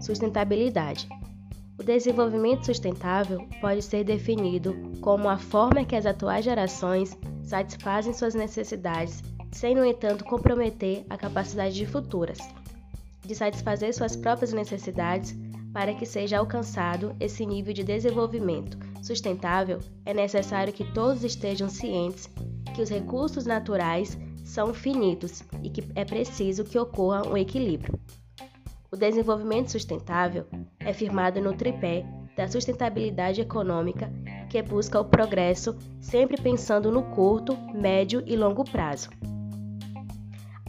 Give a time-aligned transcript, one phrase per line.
[0.00, 1.08] Sustentabilidade.
[1.78, 8.34] O desenvolvimento sustentável pode ser definido como a forma que as atuais gerações satisfazem suas
[8.34, 9.22] necessidades,
[9.52, 12.38] sem, no entanto, comprometer a capacidade de futuras
[13.28, 15.36] de satisfazer suas próprias necessidades
[15.70, 22.28] para que seja alcançado esse nível de desenvolvimento sustentável, é necessário que todos estejam cientes
[22.74, 24.18] que os recursos naturais
[24.48, 28.00] são finitos e que é preciso que ocorra um equilíbrio.
[28.90, 30.46] O desenvolvimento sustentável
[30.80, 34.10] é firmado no tripé da sustentabilidade econômica,
[34.48, 39.10] que busca o progresso sempre pensando no curto, médio e longo prazo.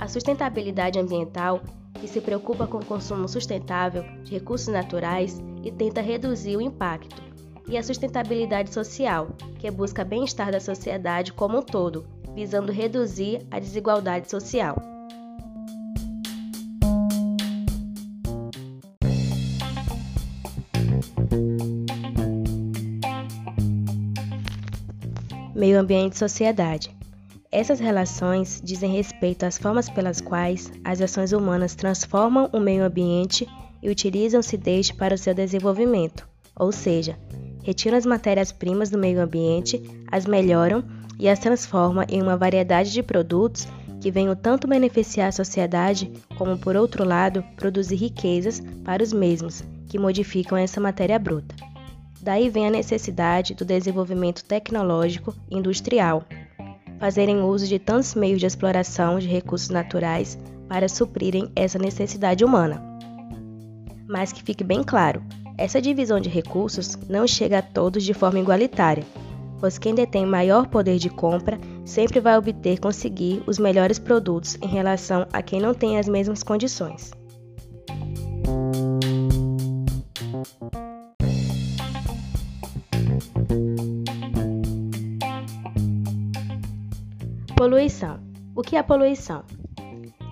[0.00, 1.62] A sustentabilidade ambiental,
[1.94, 7.22] que se preocupa com o consumo sustentável de recursos naturais e tenta reduzir o impacto,
[7.68, 13.58] e a sustentabilidade social, que busca bem-estar da sociedade como um todo, visando reduzir a
[13.58, 14.80] desigualdade social.
[25.52, 26.96] Meio ambiente e sociedade.
[27.50, 33.48] Essas relações dizem respeito às formas pelas quais as ações humanas transformam o meio ambiente
[33.82, 37.18] e utilizam-se deste para o seu desenvolvimento, ou seja,
[37.64, 43.02] retiram as matérias-primas do meio ambiente, as melhoram e as transformam em uma variedade de
[43.02, 43.66] produtos
[44.00, 49.64] que venham tanto beneficiar a sociedade, como, por outro lado, produzir riquezas para os mesmos,
[49.88, 51.54] que modificam essa matéria bruta.
[52.20, 56.24] Daí vem a necessidade do desenvolvimento tecnológico e industrial,
[56.98, 62.82] fazerem uso de tantos meios de exploração de recursos naturais para suprirem essa necessidade humana.
[64.06, 65.22] Mas que fique bem claro,
[65.56, 69.04] essa divisão de recursos não chega a todos de forma igualitária,
[69.60, 74.68] pois quem detém maior poder de compra sempre vai obter conseguir os melhores produtos em
[74.68, 77.10] relação a quem não tem as mesmas condições.
[87.56, 88.20] Poluição.
[88.54, 89.42] O que é poluição?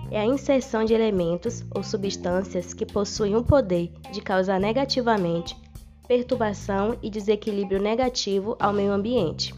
[0.09, 5.55] É a inserção de elementos ou substâncias que possuem o poder de causar negativamente
[6.07, 9.53] perturbação e desequilíbrio negativo ao meio ambiente.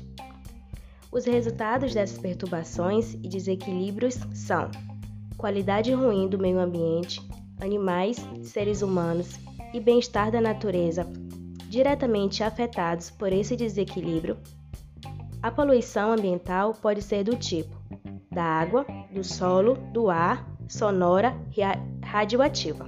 [1.11, 4.69] Os resultados dessas perturbações e desequilíbrios são
[5.37, 7.21] qualidade ruim do meio ambiente,
[7.61, 9.39] animais, seres humanos
[9.73, 11.07] e bem-estar da natureza
[11.69, 14.37] diretamente afetados por esse desequilíbrio,
[15.41, 17.77] a poluição ambiental pode ser do tipo
[18.31, 21.61] da água, do solo, do ar, sonora e
[22.05, 22.87] radioativa.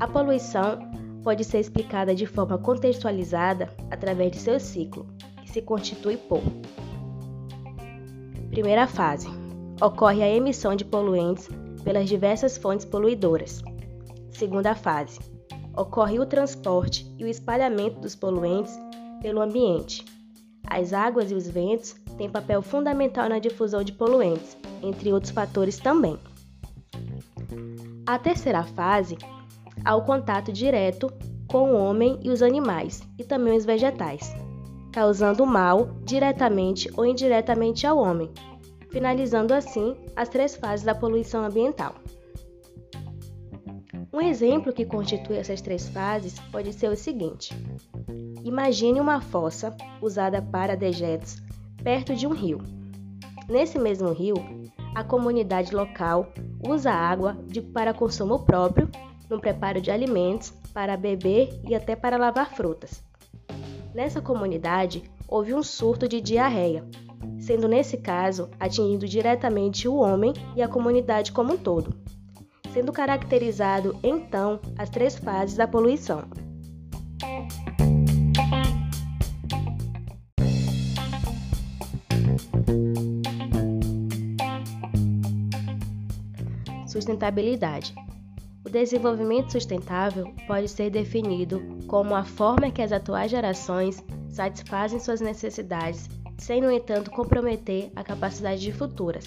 [0.00, 0.78] A poluição
[1.22, 5.06] pode ser explicada de forma contextualizada através de seu ciclo,
[5.42, 6.40] que se constitui por
[8.52, 9.28] Primeira fase:
[9.80, 11.48] ocorre a emissão de poluentes
[11.82, 13.62] pelas diversas fontes poluidoras.
[14.30, 15.18] Segunda fase:
[15.74, 18.78] ocorre o transporte e o espalhamento dos poluentes
[19.22, 20.04] pelo ambiente.
[20.68, 25.78] As águas e os ventos têm papel fundamental na difusão de poluentes, entre outros fatores
[25.78, 26.18] também.
[28.06, 29.16] A terceira fase
[29.84, 31.12] há o contato direto
[31.48, 34.34] com o homem e os animais, e também os vegetais,
[34.92, 38.30] causando mal diretamente ou indiretamente ao homem,
[38.90, 41.94] finalizando assim as três fases da poluição ambiental.
[44.12, 47.56] Um exemplo que constitui essas três fases pode ser o seguinte:
[48.44, 51.42] Imagine uma fossa usada para dejetos
[51.82, 52.58] perto de um rio.
[53.48, 54.36] Nesse mesmo rio,
[54.94, 56.32] a comunidade local
[56.66, 58.88] usa água de, para consumo próprio,
[59.32, 63.02] no preparo de alimentos, para beber e até para lavar frutas.
[63.94, 66.84] Nessa comunidade, houve um surto de diarreia,
[67.38, 71.94] sendo nesse caso atingindo diretamente o homem e a comunidade como um todo,
[72.72, 76.24] sendo caracterizado então as três fases da poluição.
[86.86, 87.94] Sustentabilidade.
[88.64, 95.20] O desenvolvimento sustentável pode ser definido como a forma que as atuais gerações satisfazem suas
[95.20, 99.24] necessidades, sem, no entanto, comprometer a capacidade de futuras,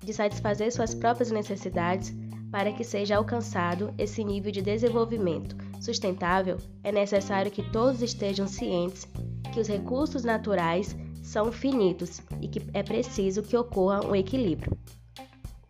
[0.00, 2.14] de satisfazer suas próprias necessidades
[2.50, 9.08] para que seja alcançado esse nível de desenvolvimento sustentável, é necessário que todos estejam cientes
[9.52, 14.76] que os recursos naturais são finitos e que é preciso que ocorra um equilíbrio.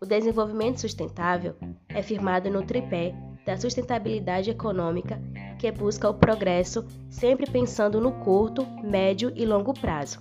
[0.05, 1.55] O desenvolvimento sustentável
[1.89, 5.19] é firmado no tripé da sustentabilidade econômica,
[5.57, 10.19] que busca o progresso sempre pensando no curto, médio e longo prazo.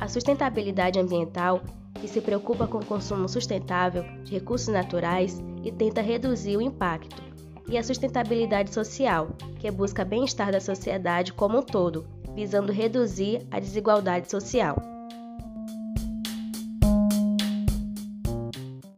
[0.00, 1.62] A sustentabilidade ambiental,
[2.00, 7.22] que se preocupa com o consumo sustentável de recursos naturais e tenta reduzir o impacto,
[7.68, 9.28] e a sustentabilidade social,
[9.60, 14.95] que busca bem-estar da sociedade como um todo, visando reduzir a desigualdade social.